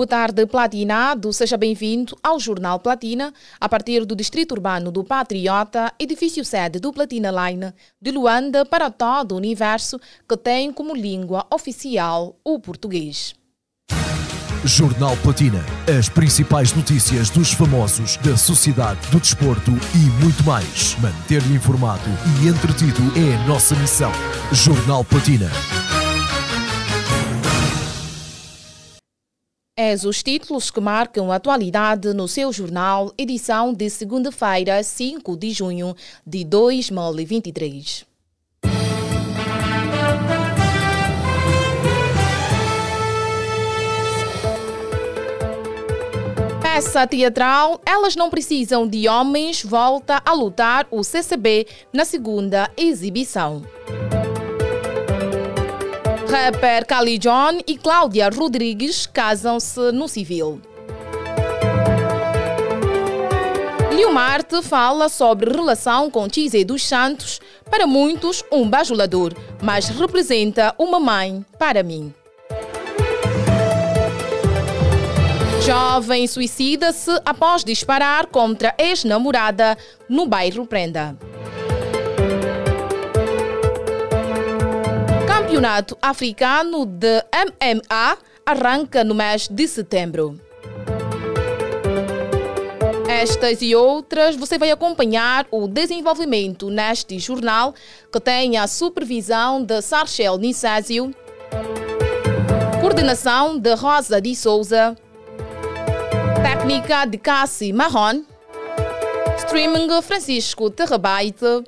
[0.00, 1.30] Boa tarde, Platinado.
[1.30, 6.90] Seja bem-vindo ao Jornal Platina, a partir do Distrito Urbano do Patriota, edifício sede do
[6.90, 13.34] Platina Line, de Luanda para todo o universo, que tem como língua oficial o português.
[14.64, 15.62] Jornal Platina.
[15.98, 20.96] As principais notícias dos famosos, da sociedade, do desporto e muito mais.
[20.98, 22.08] Manter-lhe informado
[22.42, 24.12] e entretido é a nossa missão.
[24.50, 25.50] Jornal Platina.
[29.82, 35.52] És os títulos que marcam a atualidade no seu jornal, edição de segunda-feira, 5 de
[35.52, 38.04] junho de 2023.
[46.60, 53.62] Peça teatral Elas Não Precisam de Homens volta a lutar o CCB na segunda exibição.
[56.30, 60.60] Rapper Kali John e Cláudia Rodrigues casam-se no civil.
[64.12, 71.00] Marte fala sobre relação com Tizé dos Santos, para muitos um bajulador, mas representa uma
[71.00, 72.12] mãe para mim.
[75.64, 79.78] Jovem suicida-se após disparar contra ex-namorada
[80.08, 81.16] no bairro Prenda.
[85.50, 90.40] Campeonato Africano de MMA arranca no mês de setembro.
[93.08, 97.74] Estas e outras você vai acompanhar o desenvolvimento neste jornal
[98.12, 101.12] que tem a supervisão de Sarchel Nicásio,
[102.80, 104.96] coordenação de Rosa de Souza,
[106.44, 108.22] técnica de Cassi Marron,
[109.38, 111.64] streaming Francisco Terrabaite,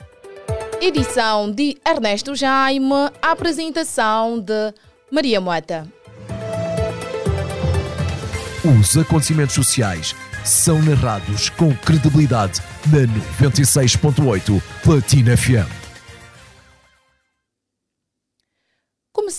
[0.83, 4.75] edição de Ernesto Jaime, apresentação de
[5.13, 5.87] Maria Moata.
[8.65, 10.13] Os acontecimentos sociais
[10.45, 12.61] são narrados com credibilidade
[12.91, 13.07] na
[13.49, 15.82] 96.8 Platina FM.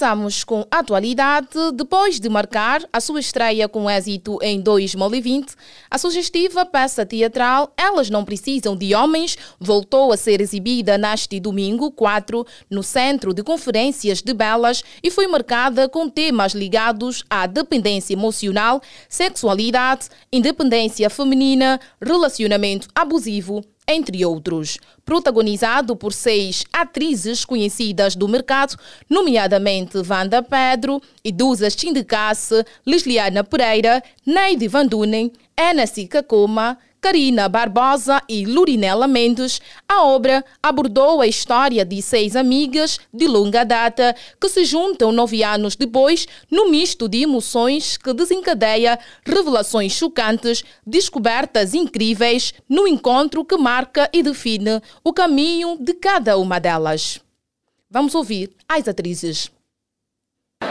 [0.04, 1.48] Começamos com a atualidade.
[1.74, 5.54] Depois de marcar a sua estreia com êxito em 2020,
[5.90, 11.90] a sugestiva peça teatral Elas Não Precisam de Homens voltou a ser exibida neste domingo
[11.90, 18.12] 4 no Centro de Conferências de Belas e foi marcada com temas ligados à dependência
[18.12, 24.78] emocional, sexualidade, independência feminina, relacionamento abusivo entre outros.
[25.06, 28.78] Protagonizado por seis atrizes conhecidas do mercado,
[29.10, 36.24] nomeadamente Wanda Pedro, Edusa Chindicasse, Lisliana Pereira, Neide Van Dunen, Ana Sica
[37.04, 39.60] Karina Barbosa e Lurinela Mendes,
[39.90, 45.44] a obra abordou a história de seis amigas de longa data que se juntam nove
[45.44, 53.58] anos depois no misto de emoções que desencadeia revelações chocantes, descobertas incríveis no encontro que
[53.58, 57.20] marca e define o caminho de cada uma delas.
[57.92, 59.52] Vamos ouvir as atrizes.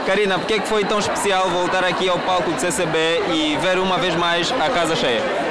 [0.07, 2.97] Karina, por que foi tão especial voltar aqui ao palco do CCB
[3.35, 5.42] e ver uma vez mais a casa cheia?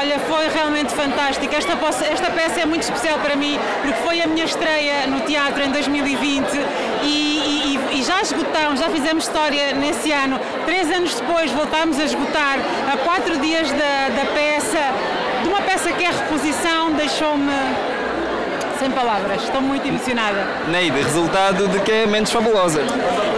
[0.00, 1.54] Olha, foi realmente fantástico.
[1.54, 1.74] Esta,
[2.10, 5.70] esta peça é muito especial para mim porque foi a minha estreia no teatro em
[5.70, 6.46] 2020
[7.02, 10.40] e, e, e já esgotámos, já fizemos história nesse ano.
[10.64, 12.58] Três anos depois voltámos a esgotar
[12.90, 14.78] a quatro dias da, da peça,
[15.42, 17.52] de uma peça que é reposição, deixou-me
[18.80, 20.42] sem palavras, estou muito emocionada.
[20.68, 22.82] Neide, resultado de que é Mentes Fabulosas.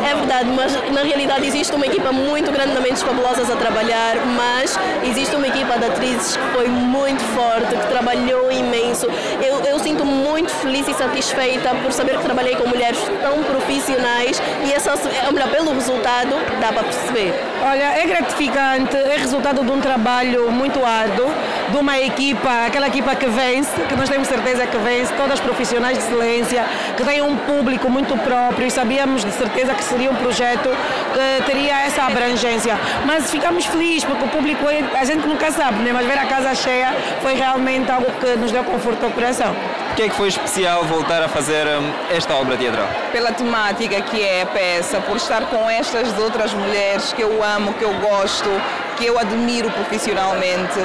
[0.09, 4.15] É verdade, mas na realidade existe uma equipa muito grande de Mentes Fabulosas a trabalhar,
[4.37, 9.07] mas existe uma equipa de atrizes que foi muito forte, que trabalhou imenso.
[9.45, 14.41] Eu, eu sinto muito feliz e satisfeita por saber que trabalhei com mulheres tão profissionais
[14.65, 17.35] e é só, é, melhor, pelo resultado dá para perceber.
[17.65, 21.27] Olha, é gratificante, é resultado de um trabalho muito árduo,
[21.73, 25.97] de uma equipa, aquela equipa que vence, que nós temos certeza que vence, todas profissionais
[25.97, 26.67] de excelência,
[26.97, 30.69] que têm um público muito próprio e sabíamos de certeza que seria um projeto
[31.15, 32.79] que teria essa abrangência.
[33.07, 35.93] Mas ficamos felizes porque o público, a gente nunca sabe, né?
[35.93, 39.57] mas ver a casa cheia foi realmente algo que nos deu conforto ao coração.
[39.93, 42.89] O que é que foi especial voltar a fazer hum, esta obra teatral?
[43.13, 47.73] Pela temática que é a peça, por estar com estas outras mulheres que eu amo,
[47.75, 48.49] que eu gosto,
[48.97, 50.79] que eu admiro profissionalmente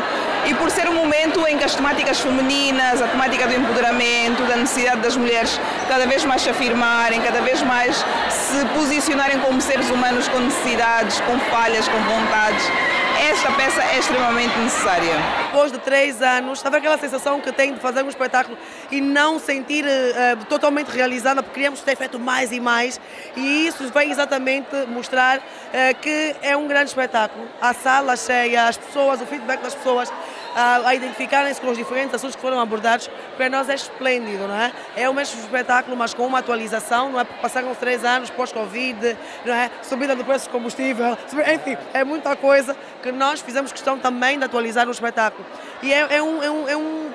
[0.48, 4.56] e por ser um momento em que as temáticas femininas, a temática do empoderamento, da
[4.56, 5.60] necessidade das mulheres
[5.90, 7.98] cada vez mais se afirmarem, cada vez mais
[8.30, 12.72] se posicionarem como seres humanos com necessidades, com falhas, com vontades
[13.20, 15.14] esta peça é extremamente necessária.
[15.48, 18.58] Depois de três anos, sabe aquela sensação que tem de fazer um espetáculo
[18.92, 23.00] e não sentir uh, totalmente realizada, porque queríamos ter feito mais e mais,
[23.36, 25.42] e isso vem exatamente mostrar uh,
[26.00, 27.48] que é um grande espetáculo.
[27.60, 30.12] A sala cheia, as pessoas, o feedback das pessoas,
[30.58, 33.08] a, a identificarem-se com os diferentes assuntos que foram abordados,
[33.38, 34.72] para nós é esplêndido, não é?
[34.96, 37.24] É o mesmo espetáculo, mas com uma atualização, não é?
[37.24, 39.16] Passaram três anos pós-Covid,
[39.46, 39.70] não é?
[39.84, 41.16] Subida do preço do combustível,
[41.54, 45.46] enfim, é muita coisa que nós fizemos questão também de atualizar o espetáculo.
[45.84, 47.12] E é, é, um, é, um, é um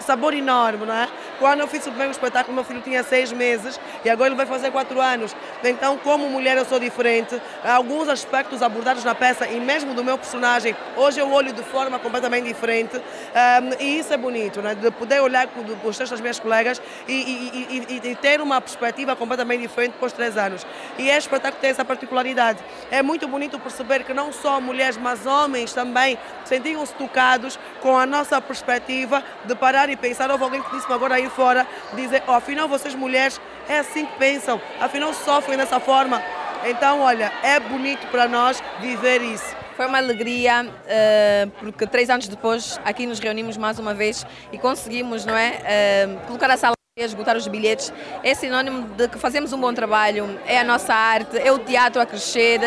[0.00, 1.08] sabor enorme, não é?
[1.38, 4.44] Quando eu fiz o primeiro espetáculo, meu filho tinha seis meses e agora ele vai
[4.44, 5.34] fazer quatro anos.
[5.64, 7.40] Então, como mulher, eu sou diferente.
[7.64, 11.98] Alguns aspectos abordados na peça e mesmo do meu personagem, hoje eu olho de forma
[11.98, 14.74] completamente diferente diferente um, e isso é bonito, né?
[14.74, 18.60] de poder olhar com os textos das minhas colegas e, e, e, e, ter uma
[18.60, 20.66] perspectiva completamente diferente depois de três anos.
[20.98, 22.58] E é espetáculo ter essa particularidade.
[22.90, 28.06] É muito bonito perceber que não só mulheres, mas homens também sentiam-se tocados com a
[28.06, 30.30] nossa perspectiva de parar e pensar.
[30.30, 34.18] Houve alguém que disse-me agora aí fora, dizer, oh, afinal vocês mulheres é assim que
[34.18, 36.22] pensam, afinal sofrem dessa forma.
[36.64, 39.57] Então, olha, é bonito para nós viver isso.
[39.78, 44.58] Foi uma alegria, uh, porque três anos depois aqui nos reunimos mais uma vez e
[44.58, 45.60] conseguimos, não é,
[46.04, 47.92] uh, colocar a sala esgotar os bilhetes
[48.24, 52.02] é sinónimo de que fazemos um bom trabalho, é a nossa arte, é o teatro
[52.02, 52.60] a crescer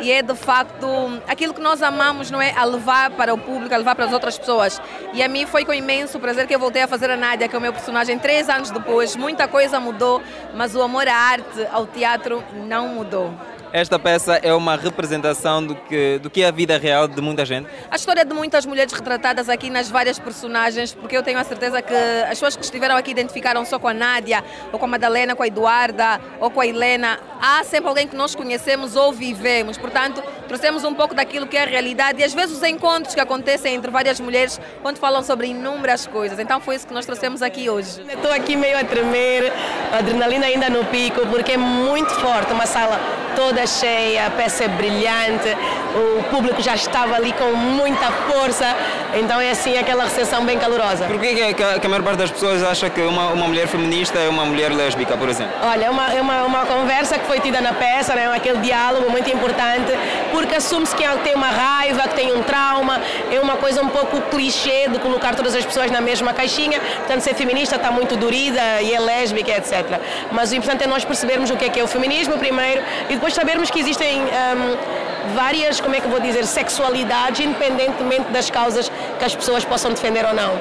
[0.00, 0.86] e é de facto
[1.26, 2.52] aquilo que nós amamos, não é?
[2.56, 4.80] A levar para o público, a levar para as outras pessoas.
[5.12, 7.56] E a mim foi com imenso prazer que eu voltei a fazer a Nádia, que
[7.56, 9.16] é o meu personagem, três anos depois.
[9.16, 10.22] Muita coisa mudou,
[10.54, 13.34] mas o amor à arte, ao teatro, não mudou.
[13.72, 17.42] Esta peça é uma representação do que, do que é a vida real de muita
[17.46, 17.66] gente?
[17.90, 21.80] A história de muitas mulheres retratadas aqui nas várias personagens, porque eu tenho a certeza
[21.80, 25.34] que as pessoas que estiveram aqui identificaram só com a Nádia, ou com a Madalena,
[25.34, 27.18] com a Eduarda, ou com a Helena.
[27.40, 29.78] Há sempre alguém que nós conhecemos ou vivemos.
[29.78, 33.20] Portanto, trouxemos um pouco daquilo que é a realidade e às vezes os encontros que
[33.22, 36.38] acontecem entre várias mulheres, onde falam sobre inúmeras coisas.
[36.38, 38.02] Então foi isso que nós trouxemos aqui hoje.
[38.06, 39.50] Estou aqui meio a tremer,
[39.90, 43.00] a adrenalina ainda no pico, porque é muito forte, uma sala
[43.34, 45.56] toda cheia, a peça é brilhante,
[45.94, 48.66] o público já estava ali com muita força,
[49.14, 51.06] então é assim aquela recepção bem calorosa.
[51.06, 54.18] Por que, é que, a, maior parte das pessoas acha que uma, uma mulher feminista
[54.18, 55.54] é uma mulher lésbica, por exemplo?
[55.62, 58.32] Olha, é uma, é uma, uma conversa que foi tida na peça, né?
[58.34, 59.92] aquele diálogo muito importante,
[60.30, 63.00] porque assume-se que tem uma raiva, que tem um trauma,
[63.30, 67.20] é uma coisa um pouco clichê de colocar todas as pessoas na mesma caixinha, portanto
[67.20, 70.00] ser feminista está muito dorida e é lésbica, etc.
[70.30, 73.16] Mas o importante é nós percebermos o que é que é o feminismo primeiro e
[73.22, 78.50] depois saber sabermos que existem um, várias, como é que vou dizer, sexualidades, independentemente das
[78.50, 80.58] causas que as pessoas possam defender ou não.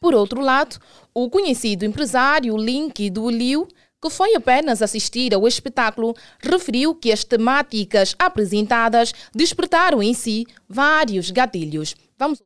[0.00, 0.78] Por outro lado,
[1.12, 3.66] o conhecido empresário Link do Liu,
[4.00, 11.32] que foi apenas assistir ao espetáculo, referiu que as temáticas apresentadas despertaram em si vários
[11.32, 11.96] gatilhos.
[12.16, 12.40] Vamos.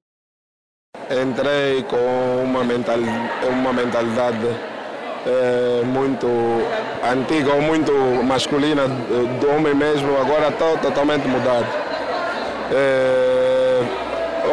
[1.10, 2.96] Entrei com uma, mental,
[3.50, 4.75] uma mentalidade
[5.26, 6.26] é, muito
[7.04, 7.92] antiga ou muito
[8.24, 11.66] masculina do homem mesmo, agora está totalmente mudado.
[12.72, 13.82] É,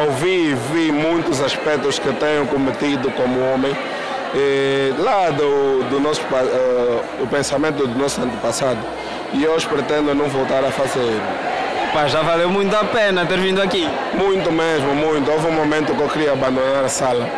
[0.05, 3.75] ouvi e vi muitos aspectos que tenho cometido como homem.
[4.35, 8.79] E, lá do, do nosso uh, o pensamento do nosso antepassado
[9.31, 11.21] e hoje pretendo não voltar a fazer.
[11.93, 13.87] Pá, já valeu muito a pena ter vindo aqui.
[14.15, 15.29] Muito mesmo, muito.
[15.29, 17.29] Houve um momento que eu queria abandonar a sala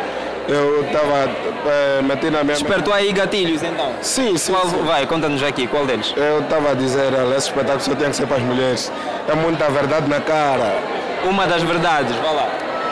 [0.48, 1.30] eu estava
[1.68, 2.56] é, metido na minha.
[2.56, 3.94] Despertou aí gatilhos então?
[4.02, 4.54] Sim, sim.
[4.54, 4.84] Qual, sim.
[4.84, 6.14] Vai, conta-nos aqui, qual deles?
[6.16, 8.92] Eu estava a dizer, esse espetáculo só tem que ser para as mulheres.
[9.28, 10.76] É muita verdade na cara.
[11.24, 12.50] Uma das verdades, vá lá.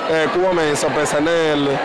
[0.10, 1.78] É que o homem só pensa nele,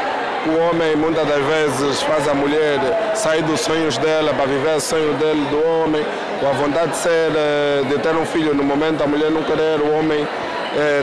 [0.47, 2.79] o homem muitas das vezes faz a mulher
[3.15, 6.05] sair dos sonhos dela para viver o sonho dele, do homem,
[6.41, 9.43] com a vontade de ser, eh, de ter um filho no momento, a mulher não
[9.43, 10.27] querer, o homem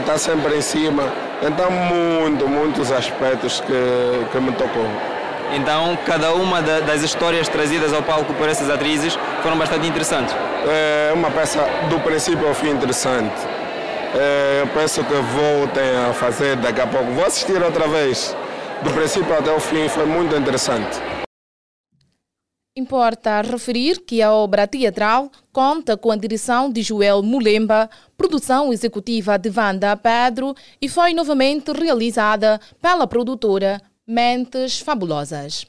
[0.00, 1.04] está eh, sempre em cima.
[1.42, 4.86] Então, muito, muitos aspectos que, que me tocou.
[5.54, 10.34] Então, cada uma das histórias trazidas ao palco por essas atrizes foram bastante interessantes.
[10.66, 13.46] É uma peça do princípio ao fim interessante.
[14.14, 17.12] É, eu penso que voltem a fazer daqui a pouco.
[17.12, 18.34] Vou assistir outra vez.
[18.82, 21.00] Do princípio até o fim foi muito interessante.
[22.78, 29.38] Importa referir que a obra teatral conta com a direção de Joel Mulemba, produção executiva
[29.38, 35.64] de Wanda Pedro e foi novamente realizada pela produtora Mentes Fabulosas.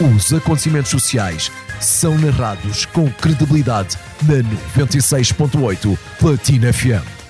[0.00, 7.22] Os acontecimentos sociais são narrados com credibilidade na 96.8 Platina FM.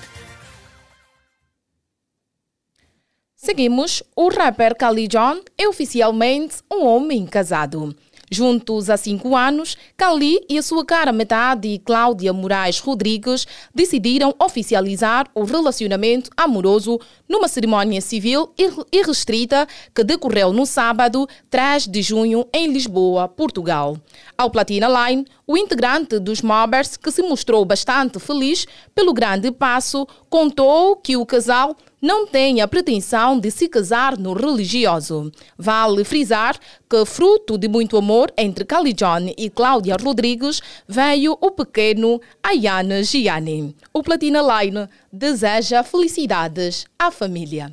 [3.35, 7.93] Seguimos, o rapper Kali John é oficialmente um homem casado.
[8.33, 15.27] Juntos há cinco anos, Kali e a sua cara metade, Cláudia Moraes Rodrigues, decidiram oficializar
[15.35, 16.99] o relacionamento amoroso
[17.29, 18.51] numa cerimónia civil
[18.91, 23.97] irrestrita que decorreu no sábado, 3 de junho, em Lisboa, Portugal.
[24.35, 30.07] Ao Platina Line, o integrante dos Mobbers, que se mostrou bastante feliz pelo grande passo,
[30.27, 35.31] contou que o casal não tem a pretensão de se casar no religioso.
[35.57, 42.19] Vale frisar que, fruto de muito amor entre John e Cláudia Rodrigues, veio o pequeno
[42.43, 43.73] Ayane Gianni.
[43.93, 47.71] O Platina Line deseja felicidades à família.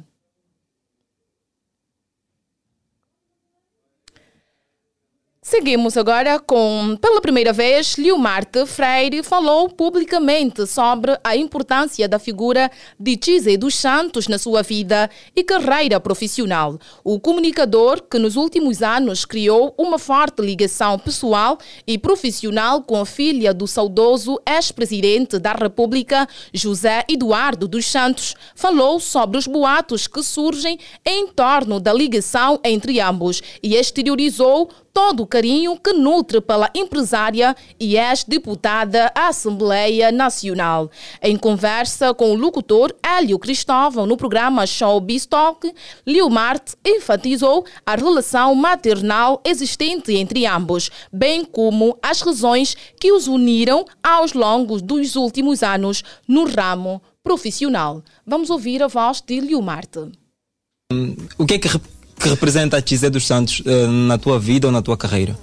[5.50, 12.70] Seguimos agora com, pela primeira vez, Liomarte Freire falou publicamente sobre a importância da figura
[12.96, 16.78] de Chise dos Santos na sua vida e carreira profissional.
[17.02, 23.04] O comunicador, que nos últimos anos criou uma forte ligação pessoal e profissional com a
[23.04, 30.22] filha do saudoso ex-presidente da República, José Eduardo dos Santos, falou sobre os boatos que
[30.22, 36.70] surgem em torno da ligação entre ambos e exteriorizou todo o carinho que nutre pela
[36.74, 40.90] empresária e ex-deputada à Assembleia Nacional.
[41.22, 45.72] Em conversa com o locutor Hélio Cristóvão no programa Show Talk,
[46.06, 53.84] Liomarte enfatizou a relação maternal existente entre ambos, bem como as razões que os uniram
[54.02, 58.02] aos longos dos últimos anos no ramo profissional.
[58.26, 60.10] Vamos ouvir a voz de Liomarte.
[61.38, 61.68] O que é que
[62.20, 65.36] que representa a Tizé dos Santos uh, na tua vida ou na tua carreira?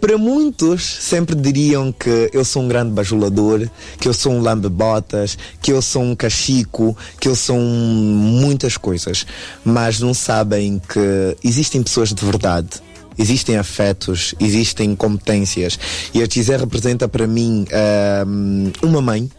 [0.00, 5.36] Para muitos, sempre diriam que eu sou um grande bajulador, que eu sou um lambe-botas,
[5.60, 9.26] que eu sou um cachico, que eu sou um muitas coisas.
[9.62, 12.80] Mas não sabem que existem pessoas de verdade
[13.18, 15.78] existem afetos, existem competências.
[16.14, 19.30] E a Tizé representa para mim uh, uma mãe,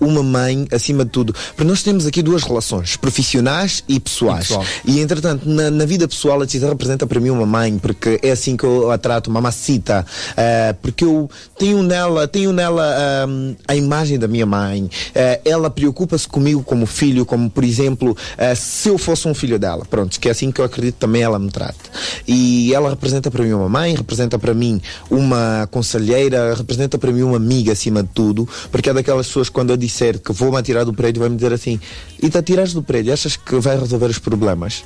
[0.00, 1.34] uma mãe acima de tudo.
[1.54, 4.50] Porque nós temos aqui duas relações, profissionais e pessoais.
[4.84, 8.20] E, e entretanto, na, na, vida pessoal, a Tisa representa para mim uma mãe, porque
[8.22, 10.06] é assim que eu a trato, mamacita.
[10.30, 12.84] Uh, porque eu tenho nela, tenho nela
[13.26, 14.84] uh, a imagem da minha mãe.
[14.84, 18.16] Uh, ela preocupa-se comigo como filho, como, por exemplo,
[18.56, 19.84] se eu fosse um filho dela.
[19.88, 21.76] Pronto, que é assim que eu acredito também ela me trata.
[22.26, 27.22] E ela representa para mim uma mãe, representa para mim uma conselheira, representa para mim
[27.22, 30.58] uma amiga acima de tudo, porque é daquelas pessoas quando eu digo disser que vou-me
[30.58, 31.80] atirar do prédio, vai-me dizer assim:
[32.22, 34.84] e te atiras do prédio, achas que vai resolver os problemas?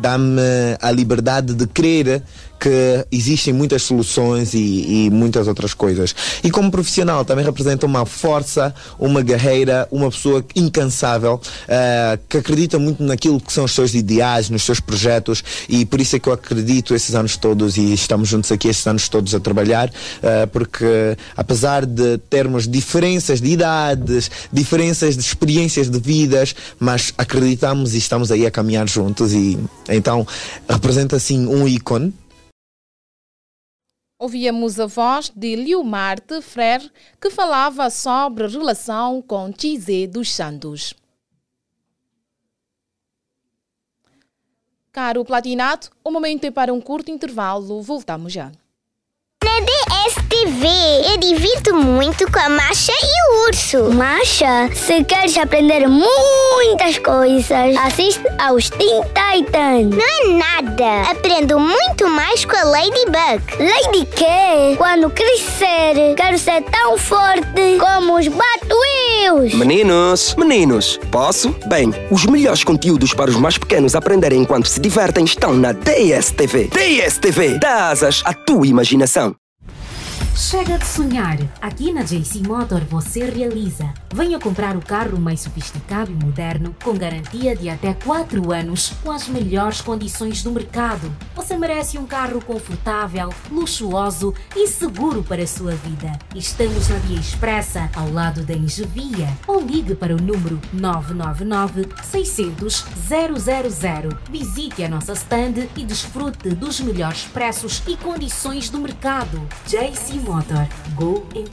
[0.00, 0.40] Dá-me
[0.80, 2.22] a liberdade de crer
[2.58, 6.14] que existem muitas soluções e, e, muitas outras coisas.
[6.42, 12.78] E como profissional também representa uma força, uma guerreira, uma pessoa incansável, uh, que acredita
[12.78, 16.28] muito naquilo que são os seus ideais, nos seus projetos e por isso é que
[16.28, 20.46] eu acredito esses anos todos e estamos juntos aqui esses anos todos a trabalhar, uh,
[20.48, 27.98] porque apesar de termos diferenças de idades, diferenças de experiências de vidas, mas acreditamos e
[27.98, 30.26] estamos aí a caminhar juntos e então
[30.68, 32.12] representa assim um ícone
[34.18, 36.90] Ouvíamos a voz de Liomarte Frere,
[37.20, 40.94] que falava sobre a relação com Tizé dos Santos.
[44.90, 47.82] Caro Platinato, o momento é para um curto intervalo.
[47.82, 48.50] Voltamos já.
[49.44, 50.66] Na DSTV,
[51.12, 53.92] eu divirto muito com a Masha e o Urso.
[53.92, 59.94] Masha, se queres aprender muitas coisas, assiste aos Teen Titans.
[59.94, 61.10] Não é nada.
[61.10, 63.42] Aprendo muito mais com a Ladybug.
[63.60, 64.74] Lady quê?
[64.78, 69.54] Quando crescer, quero ser tão forte como os Batwheels.
[69.54, 71.54] Meninos, meninos, posso?
[71.66, 76.68] Bem, os melhores conteúdos para os mais pequenos aprenderem enquanto se divertem estão na DSTV.
[76.68, 79.25] DSTV, dá asas à tua imaginação.
[80.36, 81.38] Chega de sonhar!
[81.62, 83.88] Aqui na JC Motor você realiza.
[84.12, 89.10] Venha comprar o carro mais sofisticado e moderno, com garantia de até 4 anos, com
[89.10, 91.10] as melhores condições do mercado.
[91.34, 96.12] Você merece um carro confortável, luxuoso e seguro para a sua vida.
[96.34, 99.28] Estamos na Via Expressa, ao lado da Engevia.
[99.46, 104.18] Ou ligue para o número 999 600 000.
[104.30, 109.40] Visite a nossa stand e desfrute dos melhores preços e condições do mercado.
[109.66, 110.66] JC Motor
[110.96, 111.46] Go and.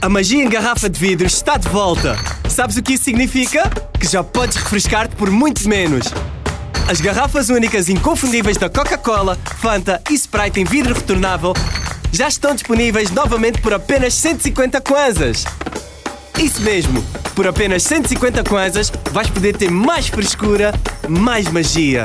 [0.00, 2.16] A magia em garrafa de vidro está de volta.
[2.48, 3.68] Sabes o que isso significa?
[3.98, 6.06] Que já podes refrescar-te por muito menos.
[6.88, 11.52] As garrafas únicas inconfundíveis da Coca-Cola, Fanta e Sprite em vidro retornável
[12.12, 15.44] já estão disponíveis novamente por apenas 150 kwanzas.
[16.38, 17.02] Isso mesmo,
[17.34, 20.74] por apenas 150 kwanzas vais poder ter mais frescura,
[21.08, 22.04] mais magia.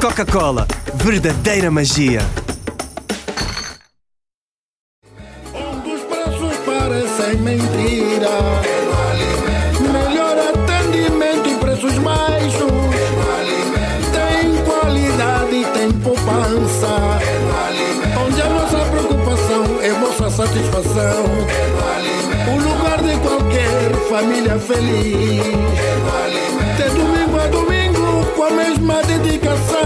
[0.00, 2.20] Coca-Cola, verdadeira magia.
[5.82, 8.28] Dos preços parecem mentira.
[9.80, 12.70] Melhor atendimento e preços baixos.
[14.12, 17.18] Tem qualidade e tem poupança.
[18.26, 19.90] Onde a nossa preocupação é
[20.30, 21.24] satisfação.
[22.48, 23.69] O lugar de qualquer
[24.10, 25.40] família feliz.
[26.76, 29.78] De domingo a domingo com a mesma dedicação.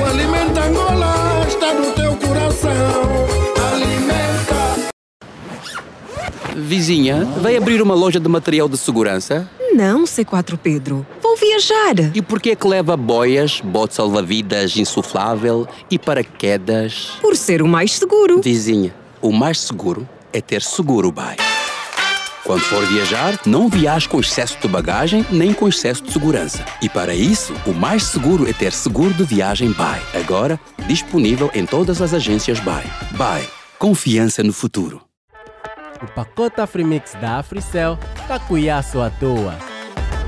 [0.00, 3.26] O Alimenta Angola está no teu coração.
[3.72, 4.92] Alimenta.
[6.54, 9.50] Vizinha, vai abrir uma loja de material de segurança?
[9.74, 11.04] Não, C4 Pedro.
[11.20, 11.96] Vou viajar.
[12.14, 17.14] E por que é que leva boias, bote salva-vidas insuflável e paraquedas?
[17.20, 18.40] Por ser o mais seguro.
[18.40, 21.51] Vizinha, o mais seguro é ter seguro BAE.
[22.44, 26.64] Quando for viajar, não viaje com excesso de bagagem nem com excesso de segurança.
[26.82, 30.02] E para isso, o mais seguro é ter seguro de viagem BAE.
[30.12, 30.58] Agora,
[30.88, 32.84] disponível em todas as agências BAE.
[33.12, 33.48] BAE.
[33.78, 35.00] Confiança no futuro.
[36.02, 39.56] O pacote Afrimix da Africell está cuiaço à toa.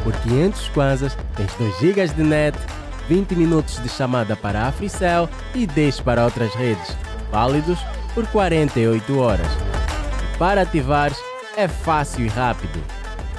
[0.05, 2.57] Por 500 kwanzas, tens 2 GB de net,
[3.09, 6.97] 20 minutos de chamada para a Africell e 10 para outras redes,
[7.33, 7.81] válidos
[8.15, 9.51] por 48 horas.
[10.33, 11.19] E para ativares,
[11.57, 12.83] é fácil e rápido.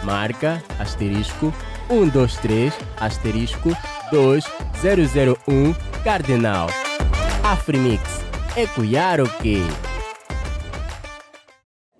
[0.03, 1.53] Marca asterisco
[1.89, 3.69] 123 asterisco
[4.11, 6.67] 2001 Cardinal.
[7.43, 8.01] Afrimix.
[8.55, 9.61] É cuiar o quê?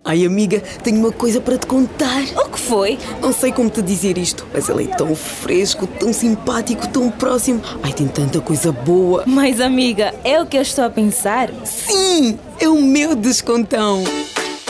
[0.08, 2.22] Ai, amiga, tenho uma coisa para te contar.
[2.36, 3.00] O que foi?
[3.20, 7.60] Não sei como te dizer isto, mas ele é tão fresco, tão simpático, tão próximo.
[7.82, 9.24] Ai, tem tanta coisa boa.
[9.26, 11.50] Mas, amiga, é o que eu estou a pensar?
[11.66, 14.04] Sim, é o meu descontão.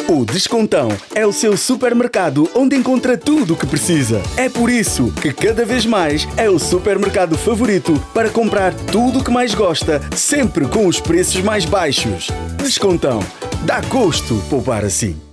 [0.08, 4.22] O Descontão é o seu supermercado onde encontra tudo o que precisa.
[4.38, 9.24] É por isso que cada vez mais é o supermercado favorito para comprar tudo o
[9.24, 12.28] que mais gosta, sempre com os preços mais baixos.
[12.56, 13.20] Descontão.
[13.66, 15.25] Dá gosto poupar assim.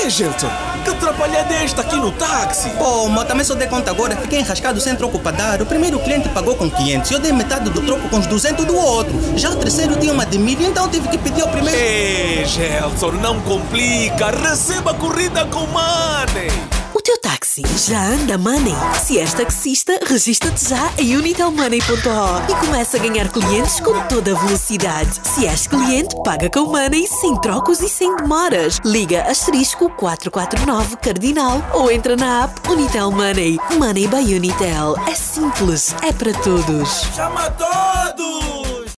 [0.00, 0.48] Che, Gelson,
[0.82, 2.70] que atrapalhada é esta aqui no táxi?
[2.70, 5.60] Pô, mas também só dei conta agora, fiquei enrascado sem troco para dar.
[5.60, 8.64] O primeiro cliente pagou com 500 e eu dei metade do troco com os 200
[8.64, 9.12] do outro.
[9.36, 11.78] Já o terceiro tinha uma de mil, então tive que pedir ao primeiro.
[11.78, 16.69] Ei, Gelson, não complica, receba a corrida com money.
[17.00, 18.74] O teu táxi já anda money.
[19.02, 24.38] Se és taxista, registra-te já em unitelmoney.org e começa a ganhar clientes com toda a
[24.38, 25.18] velocidade.
[25.26, 28.80] Se és cliente, paga com money, sem trocos e sem demoras.
[28.84, 33.58] Liga asterisco 449 cardinal ou entra na app Unitel Money.
[33.78, 34.94] Money by Unitel.
[35.08, 37.06] É simples, é para todos.
[37.16, 38.92] Chama todos!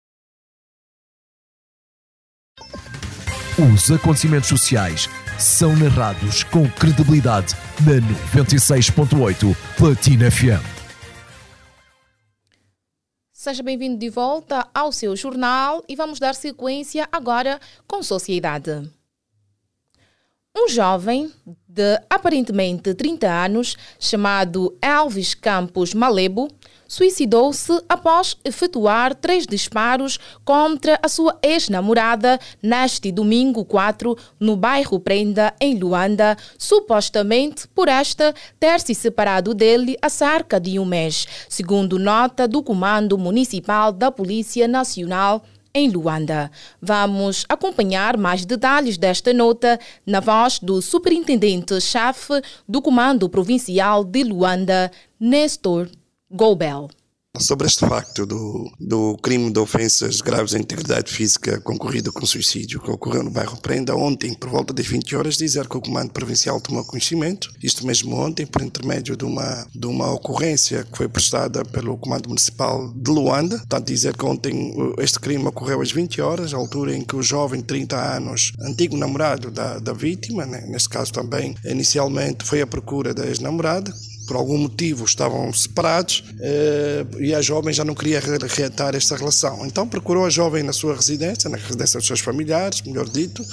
[3.56, 5.08] Os acontecimentos sociais
[5.42, 10.62] são narrados com credibilidade na 96.8 Platina FM.
[13.32, 18.88] Seja bem-vindo de volta ao seu jornal e vamos dar sequência agora com Sociedade.
[20.54, 21.32] Um jovem
[21.66, 26.46] de aparentemente 30 anos, chamado Elvis Campos Malebo,
[26.86, 35.54] suicidou-se após efetuar três disparos contra a sua ex-namorada neste domingo 4 no bairro Prenda,
[35.58, 41.98] em Luanda, supostamente por esta ter se separado dele há cerca de um mês, segundo
[41.98, 45.42] nota do Comando Municipal da Polícia Nacional
[45.74, 46.50] em Luanda.
[46.80, 54.90] Vamos acompanhar mais detalhes desta nota na voz do superintendente-chefe do Comando Provincial de Luanda,
[55.18, 55.88] Nestor
[56.30, 56.88] Goubel.
[57.40, 62.78] Sobre este facto do, do crime de ofensas graves à integridade física concorrido com suicídio
[62.78, 66.12] que ocorreu no bairro Prenda ontem, por volta das 20 horas, dizer que o Comando
[66.12, 71.08] Provincial tomou conhecimento, isto mesmo ontem, por intermédio de uma, de uma ocorrência que foi
[71.08, 76.20] prestada pelo Comando Municipal de Luanda, portanto dizer que ontem este crime ocorreu às 20
[76.20, 80.66] horas, altura em que o jovem de 30 anos, antigo namorado da, da vítima, né,
[80.68, 83.90] neste caso também, inicialmente foi à procura da ex-namorada,
[84.26, 89.66] por algum motivo estavam separados eh, e a jovem já não queria reatar esta relação.
[89.66, 93.44] Então procurou a jovem na sua residência, na residência dos seus familiares, melhor dito,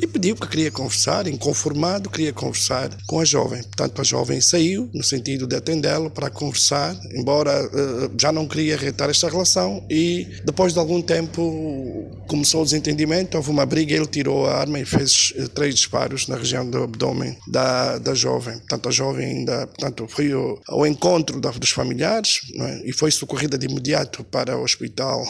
[0.00, 3.62] e pediu que queria conversar, inconformado, queria conversar com a jovem.
[3.62, 8.76] Portanto, a jovem saiu no sentido de atendê-lo para conversar, embora uh, já não queria
[8.76, 14.06] reatar esta relação e depois de algum tempo começou o desentendimento, houve uma briga, ele
[14.06, 18.58] tirou a arma e fez uh, três disparos na região do abdômen da, da jovem.
[18.58, 22.82] Portanto, a jovem ainda portanto, foi ao, ao encontro da, dos familiares é?
[22.88, 25.24] e foi socorrida de imediato para o hospital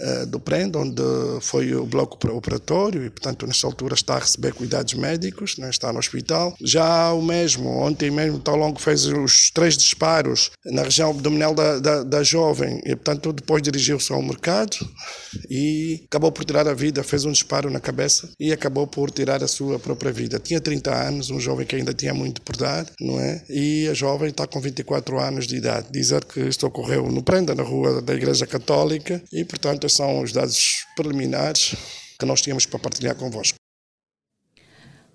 [0.00, 1.02] uh, do Prenda, onde
[1.40, 5.92] foi o bloco operatório e, portanto, nesta altura está a receber cuidados médicos, né, está
[5.92, 6.54] no hospital.
[6.62, 11.78] Já o mesmo, ontem mesmo, tão longo fez os três disparos na região abdominal da,
[11.78, 14.76] da, da jovem e, portanto, depois dirigiu-se ao mercado
[15.48, 19.42] e acabou por tirar a vida, fez um disparo na cabeça e acabou por tirar
[19.42, 20.38] a sua própria vida.
[20.38, 23.42] Tinha 30 anos, um jovem que ainda tinha muito por dar, não é?
[23.48, 25.88] E a jovem está com 24 anos de idade.
[25.90, 30.32] Dizer que isto ocorreu no Prenda, na rua da Igreja Católica, e portanto são os
[30.32, 31.74] dados preliminares
[32.18, 33.56] que nós tínhamos para partilhar convosco.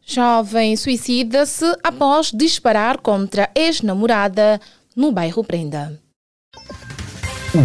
[0.06, 4.62] Jovem suicida-se após disparar contra ex-namorada
[4.96, 6.00] no bairro Prenda.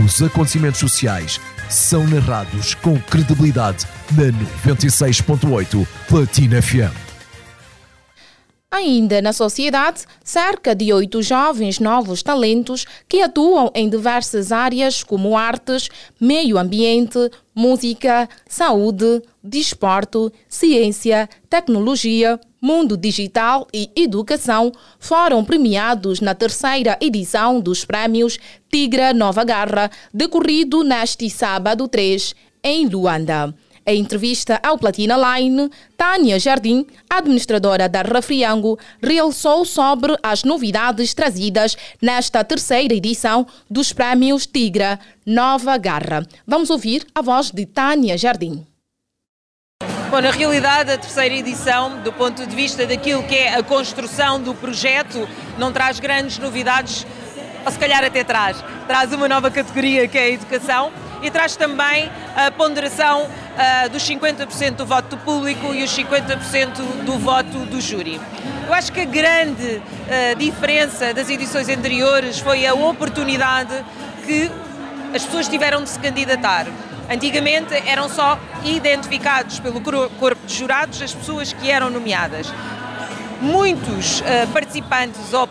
[0.05, 4.33] Os acontecimentos sociais são narrados com credibilidade na
[4.73, 7.10] 96.8 Platina FM.
[8.73, 15.37] Ainda na sociedade, cerca de oito jovens novos talentos que atuam em diversas áreas como
[15.37, 15.89] artes,
[16.21, 17.19] meio ambiente,
[17.53, 27.85] música, saúde, desporto, ciência, tecnologia, mundo digital e educação foram premiados na terceira edição dos
[27.85, 28.39] prémios
[28.71, 33.53] Tigra Nova Garra, decorrido neste sábado 3 em Luanda.
[33.91, 41.77] Em entrevista ao Platina Line, Tânia Jardim, administradora da Refriango, realçou sobre as novidades trazidas
[42.01, 46.25] nesta terceira edição dos Prémios Tigra Nova Garra.
[46.47, 48.65] Vamos ouvir a voz de Tânia Jardim.
[50.09, 54.41] Bom, na realidade, a terceira edição, do ponto de vista daquilo que é a construção
[54.41, 57.05] do projeto, não traz grandes novidades,
[57.67, 58.63] ou se calhar até traz.
[58.87, 64.03] Traz uma nova categoria que é a educação e traz também a ponderação uh, dos
[64.03, 68.21] 50% do voto público e os 50% do voto do júri.
[68.67, 73.85] Eu acho que a grande uh, diferença das edições anteriores foi a oportunidade
[74.27, 74.51] que
[75.15, 76.67] as pessoas tiveram de se candidatar.
[77.11, 82.47] Antigamente eram só identificados pelo corpo de jurados as pessoas que eram nomeadas.
[83.41, 85.49] Muitos uh, participantes ou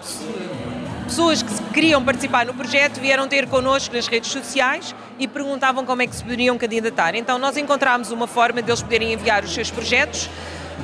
[1.10, 6.04] pessoas que queriam participar no projeto vieram ter connosco nas redes sociais e perguntavam como
[6.04, 7.16] é que se poderiam candidatar.
[7.16, 10.30] Então nós encontramos uma forma deles poderem enviar os seus projetos,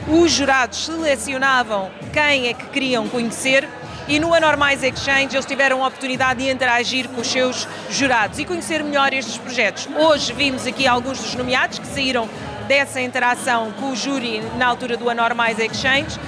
[0.07, 3.69] os jurados selecionavam quem é que queriam conhecer
[4.07, 8.45] e no Anormais Exchange eles tiveram a oportunidade de interagir com os seus jurados e
[8.45, 9.87] conhecer melhor estes projetos.
[9.95, 12.27] Hoje vimos aqui alguns dos nomeados que saíram
[12.67, 16.19] dessa interação com o júri na altura do Anormais Exchange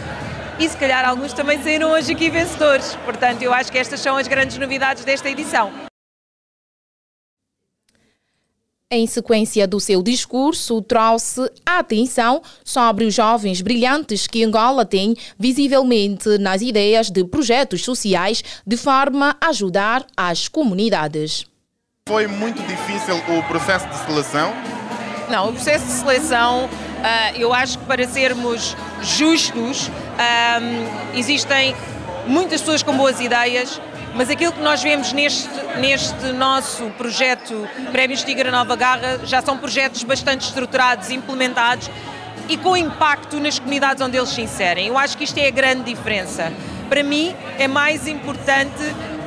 [0.59, 2.95] e se calhar alguns também saíram hoje aqui vencedores.
[3.05, 5.71] Portanto, eu acho que estas são as grandes novidades desta edição.
[8.89, 15.13] Em sequência do seu discurso, trouxe a atenção sobre os jovens brilhantes que Angola tem
[15.37, 21.45] visivelmente nas ideias de projetos sociais de forma a ajudar as comunidades.
[22.07, 24.53] Foi muito difícil o processo de seleção?
[25.29, 26.69] Não, o processo de seleção,
[27.03, 30.59] ah, eu acho que para sermos justos, ah,
[31.13, 31.75] existem
[32.25, 33.79] muitas pessoas com boas ideias,
[34.15, 39.57] mas aquilo que nós vemos neste, neste nosso projeto Prémios Tigra Nova Garra já são
[39.57, 41.89] projetos bastante estruturados, implementados
[42.49, 44.87] e com impacto nas comunidades onde eles se inserem.
[44.87, 46.51] Eu acho que isto é a grande diferença.
[46.89, 48.73] Para mim, é mais importante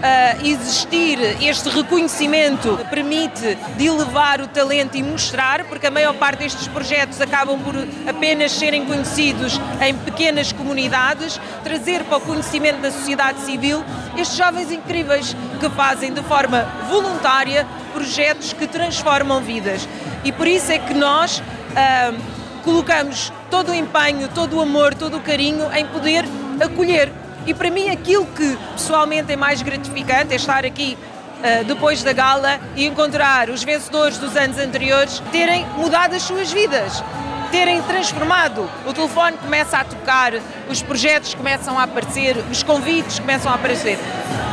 [0.00, 6.40] uh, existir este reconhecimento permite de elevar o talento e mostrar, porque a maior parte
[6.40, 7.74] destes projetos acabam por
[8.08, 13.84] apenas serem conhecidos em pequenas comunidades, trazer para o conhecimento da sociedade civil
[14.16, 19.86] estes jovens incríveis que fazem de forma voluntária projetos que transformam vidas.
[20.24, 25.16] E por isso é que nós uh, colocamos todo o empenho, todo o amor, todo
[25.16, 26.24] o carinho em poder
[26.60, 27.10] acolher
[27.46, 30.96] e para mim aquilo que pessoalmente é mais gratificante é estar aqui
[31.40, 36.53] uh, depois da gala e encontrar os vencedores dos anos anteriores terem mudado as suas
[36.53, 37.03] vidas,
[37.50, 38.68] terem transformado.
[38.87, 40.35] O telefone começa a tocar,
[40.68, 43.98] os projetos começam a aparecer, os convites começam a aparecer.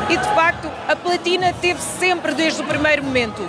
[0.10, 3.48] E de facto a platina teve sempre desde o primeiro momento.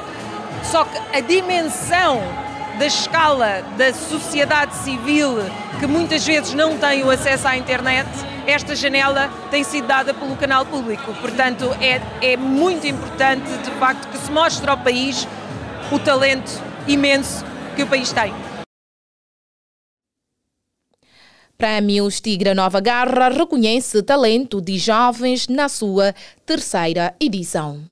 [0.65, 2.21] Só que a dimensão
[2.79, 5.39] da escala da sociedade civil
[5.81, 8.09] que muitas vezes não tem o acesso à internet
[8.49, 11.13] esta janela tem sido dada pelo canal público.
[11.21, 12.01] Portanto, é,
[12.33, 15.29] é muito importante, de facto, que se mostre ao país
[15.93, 16.51] o talento
[16.87, 17.45] imenso
[17.77, 18.33] que o país tem.
[21.59, 26.15] Prémios Tigra Nova Garra reconhece talento de jovens na sua
[26.47, 27.85] terceira edição.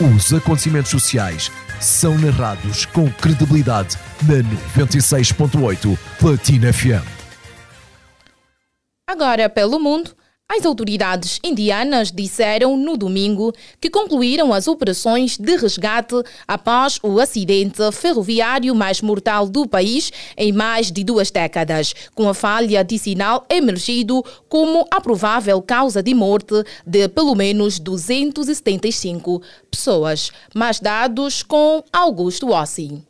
[0.00, 7.23] Os acontecimentos sociais são narrados com credibilidade na 96.8 Platina FM.
[9.06, 16.16] Agora, pelo mundo, As autoridades indianas disseram no domingo que concluíram as operações de resgate
[16.46, 22.34] após o acidente ferroviário mais mortal do país em mais de duas décadas, com a
[22.34, 30.30] falha de sinal emergido como a provável causa de morte de pelo menos 275 pessoas.
[30.54, 33.02] Mais dados com Augusto Ossi.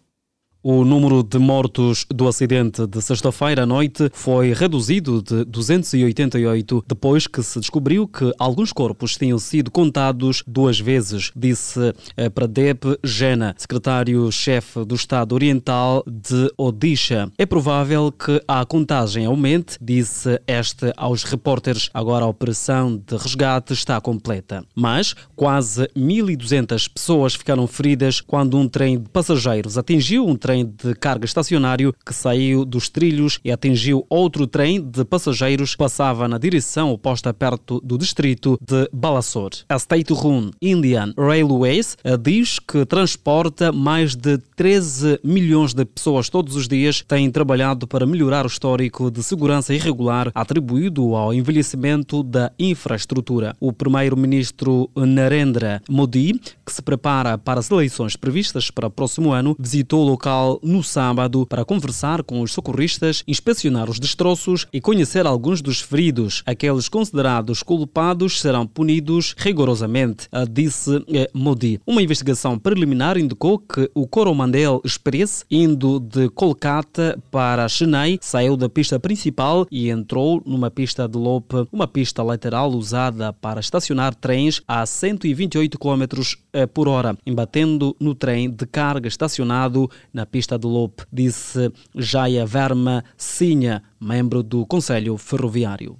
[0.66, 7.26] O número de mortos do acidente de sexta-feira à noite foi reduzido de 288 depois
[7.26, 13.54] que se descobriu que alguns corpos tinham sido contados duas vezes, disse eh, Pradep Jena,
[13.58, 17.30] secretário-chefe do Estado Oriental de Odisha.
[17.36, 21.90] É provável que a contagem aumente, disse este aos repórteres.
[21.92, 24.64] Agora a operação de resgate está completa.
[24.74, 30.94] Mas quase 1.200 pessoas ficaram feridas quando um trem de passageiros atingiu um trem de
[30.94, 36.36] carga estacionário que saiu dos trilhos e atingiu outro trem de passageiros que passava na
[36.36, 39.64] direção oposta perto do distrito de Balasore.
[39.68, 46.28] A State Run Indian Railways eh, diz que transporta mais de 13 milhões de pessoas
[46.28, 52.22] todos os dias, tem trabalhado para melhorar o histórico de segurança irregular atribuído ao envelhecimento
[52.22, 53.56] da infraestrutura.
[53.60, 59.56] O primeiro-ministro Narendra Modi, que se prepara para as eleições previstas para o próximo ano,
[59.58, 64.80] visitou o local local no sábado para conversar com os socorristas, inspecionar os destroços e
[64.80, 66.42] conhecer alguns dos feridos.
[66.44, 71.80] Aqueles considerados culpados serão punidos rigorosamente, disse eh, Modi.
[71.86, 78.68] Uma investigação preliminar indicou que o Coromandel Express, indo de Kolkata para Chennai, saiu da
[78.68, 84.62] pista principal e entrou numa pista de lope, uma pista lateral usada para estacionar trens
[84.66, 86.04] a 128 km
[86.52, 92.44] eh, por hora, embatendo no trem de carga estacionado na pista de Lope, disse Jaya
[92.44, 95.96] Verma Sinha, membro do Conselho Ferroviário.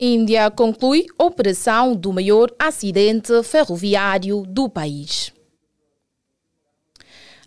[0.00, 5.32] Índia conclui operação do maior acidente ferroviário do país.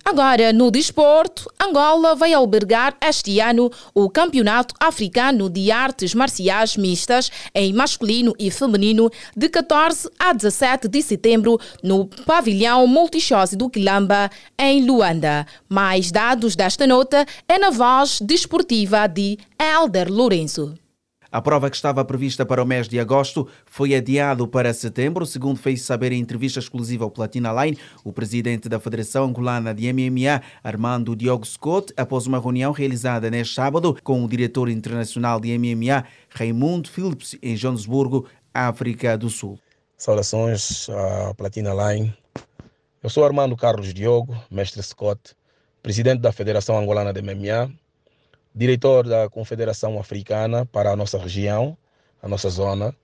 [0.10, 7.30] Agora, no desporto, Angola vai albergar este ano o Campeonato Africano de Artes Marciais Mistas
[7.54, 14.32] em masculino e feminino de 14 a 17 de setembro no pavilhão multichose do Quilamba,
[14.58, 15.46] em Luanda.
[15.70, 20.74] Mais dados desta nota é na voz desportiva de Elder Lourenço.
[21.32, 25.60] A prova que estava prevista para o mês de agosto foi adiado para setembro, segundo
[25.60, 30.42] fez saber em entrevista exclusiva ao Platina Line o presidente da Federação Angolana de MMA,
[30.64, 36.04] Armando Diogo Scott, após uma reunião realizada neste sábado com o diretor internacional de MMA,
[36.30, 39.60] Raimundo Phillips, em Joanesburgo, África do Sul.
[39.96, 42.12] Saudações à Platina Line.
[43.04, 45.36] Eu sou Armando Carlos Diogo, mestre Scott,
[45.84, 47.72] presidente da Federação Angolana de MMA
[48.54, 51.78] diretor da Confederação Africana para a nossa região,
[52.22, 52.96] a nossa zona.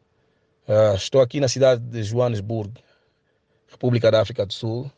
[0.68, 2.74] Uh, estou aqui na cidade de Joanesburgo,
[3.68, 4.92] República da África do Sul,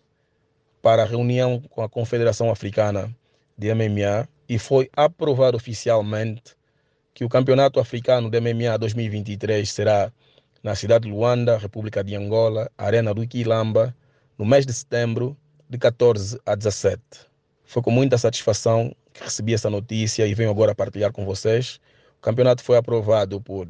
[0.81, 3.13] para a reunião com a Confederação Africana
[3.57, 6.55] de MMA e foi aprovado oficialmente
[7.13, 10.11] que o Campeonato Africano de MMA 2023 será
[10.63, 13.95] na cidade de Luanda, República de Angola, Arena do Iquilamba,
[14.37, 15.35] no mês de setembro,
[15.69, 17.01] de 14 a 17.
[17.67, 21.81] Foi com muita satisfação que recebi essa notícia e venho agora partilhar com vocês.
[22.17, 23.67] O campeonato foi aprovado por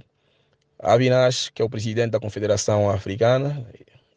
[0.77, 3.65] Avinash, que é o presidente da Confederação Africana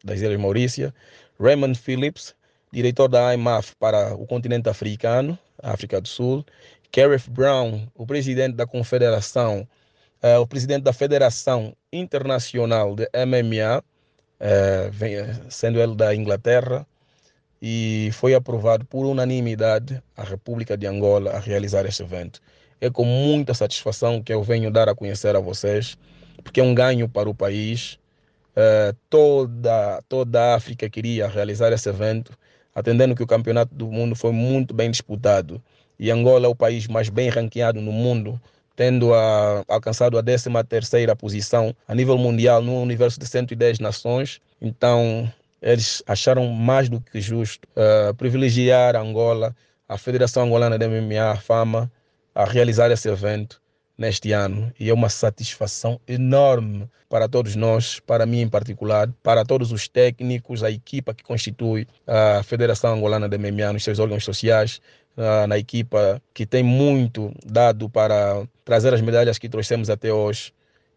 [0.03, 0.93] das Ilhas Maurícia,
[1.39, 2.35] Raymond Phillips,
[2.71, 6.45] diretor da IMAF para o continente africano, África do Sul,
[6.95, 9.67] Gareth Brown, o presidente da Confederação,
[10.23, 13.83] uh, o presidente da Federação Internacional de MMA,
[14.39, 15.15] eh, vem,
[15.49, 16.85] sendo ele da Inglaterra,
[17.61, 22.41] e foi aprovado por unanimidade a República de Angola a realizar este evento.
[22.79, 25.95] É com muita satisfação que eu venho dar a conhecer a vocês,
[26.43, 27.99] porque é um ganho para o país.
[28.55, 32.35] Uh, toda, toda a África queria realizar esse evento,
[32.73, 35.61] atendendo que o campeonato do mundo foi muito bem disputado.
[35.99, 38.41] E Angola é o país mais bem ranqueado no mundo,
[38.75, 44.41] tendo a, alcançado a 13 terceira posição a nível mundial no universo de 110 nações.
[44.59, 49.55] Então, eles acharam mais do que justo uh, privilegiar a Angola,
[49.87, 51.91] a Federação Angolana de MMA, a FAMA,
[52.33, 53.61] a realizar esse evento
[53.97, 54.73] neste ano.
[54.79, 59.87] E é uma satisfação enorme para todos nós, para mim em particular, para todos os
[59.87, 64.81] técnicos, a equipa que constitui a Federação Angolana de MMA nos seus órgãos sociais,
[65.47, 70.53] na equipa que tem muito dado para trazer as medalhas que trouxemos até hoje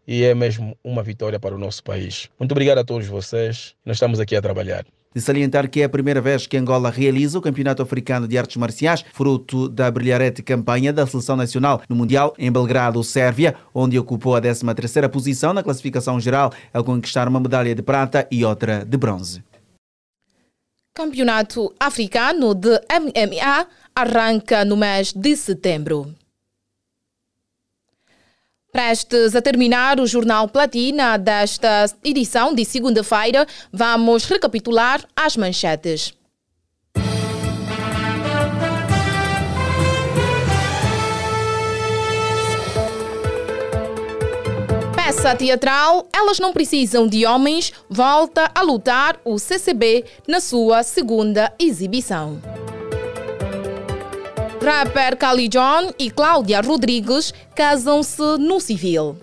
[0.07, 2.29] e é mesmo uma vitória para o nosso país.
[2.39, 3.73] Muito obrigado a todos vocês.
[3.85, 4.85] Nós estamos aqui a trabalhar.
[5.15, 8.57] De salientar que é a primeira vez que Angola realiza o Campeonato Africano de Artes
[8.57, 14.35] Marciais, fruto da brilharete campanha da Seleção Nacional no Mundial em Belgrado, Sérvia, onde ocupou
[14.35, 18.97] a 13ª posição na classificação geral ao conquistar uma medalha de prata e outra de
[18.97, 19.41] bronze.
[20.93, 26.13] Campeonato Africano de MMA arranca no mês de setembro.
[28.75, 36.13] Prestes a terminar o Jornal Platina desta edição de segunda-feira, vamos recapitular as manchetes.
[44.93, 51.49] Peça teatral Elas Não Precisam de Homens volta a lutar o CCB na sua segunda
[51.57, 52.41] exibição.
[54.65, 59.15] Rapper Kali John e Cláudia Rodrigues casam-se no civil.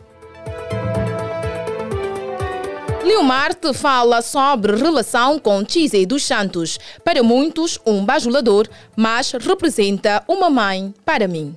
[3.02, 6.78] Leomarte fala sobre relação com Chise dos Santos.
[7.04, 11.56] Para muitos, um bajulador, mas representa uma mãe para mim.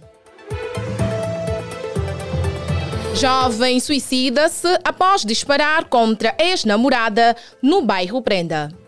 [3.13, 8.84] Jovem suicida-se após disparar contra ex-namorada no bairro Prenda.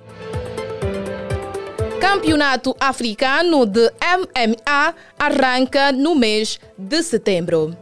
[1.99, 7.75] Campeonato Africano de MMA arranca no mês de setembro.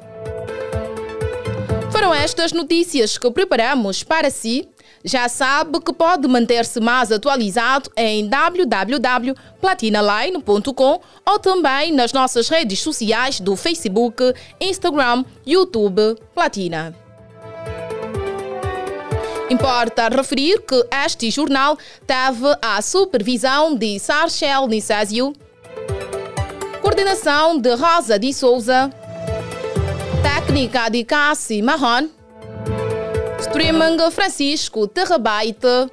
[1.91, 4.69] Foram estas notícias que preparamos para si.
[5.03, 13.39] Já sabe que pode manter-se mais atualizado em www.platinaline.com ou também nas nossas redes sociais
[13.39, 17.04] do Facebook, Instagram, YouTube Platina.
[19.49, 21.77] Importa referir que este jornal
[22.07, 25.33] teve a supervisão de Sarchel Nicésio,
[26.81, 28.89] coordenação de Rosa de Souza,
[30.23, 32.09] técnica de Cassi Marron,
[33.39, 35.91] streaming Francisco Terrabaite,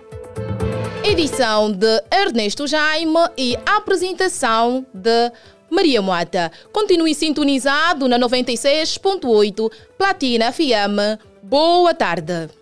[1.04, 5.30] edição de Ernesto Jaime e apresentação de
[5.68, 6.50] Maria Moata.
[6.72, 11.20] Continue sintonizado na 96.8 Platina FM.
[11.42, 12.61] Boa tarde.